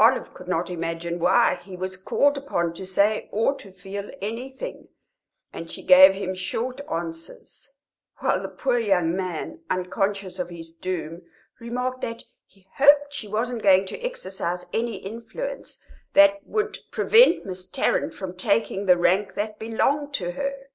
Olive 0.00 0.32
could 0.32 0.48
not 0.48 0.70
imagine 0.70 1.18
why 1.18 1.56
he 1.62 1.76
was 1.76 1.98
called 1.98 2.38
upon 2.38 2.72
to 2.72 2.86
say 2.86 3.28
or 3.30 3.54
to 3.56 3.70
feel 3.70 4.10
anything, 4.22 4.88
and 5.52 5.70
she 5.70 5.82
gave 5.82 6.14
him 6.14 6.34
short 6.34 6.80
answers; 6.90 7.72
while 8.20 8.40
the 8.40 8.48
poor 8.48 8.78
young 8.78 9.14
man, 9.14 9.60
unconscious 9.68 10.38
of 10.38 10.48
his 10.48 10.72
doom, 10.74 11.20
remarked 11.60 12.00
that 12.00 12.24
he 12.46 12.66
hoped 12.76 13.12
she 13.12 13.28
wasn't 13.28 13.60
going 13.62 13.84
to 13.84 14.00
exercise 14.00 14.64
any 14.72 14.94
influence 14.96 15.78
that 16.14 16.40
would 16.46 16.78
prevent 16.90 17.44
Miss 17.44 17.68
Tarrant 17.68 18.14
from 18.14 18.34
taking 18.34 18.86
the 18.86 18.96
rank 18.96 19.34
that 19.34 19.58
belonged 19.58 20.14
to 20.14 20.30
her. 20.30 20.68